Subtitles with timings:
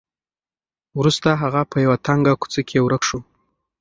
[0.99, 3.19] وروسته هغه په یوه تنګه کوڅه کې ورک شو.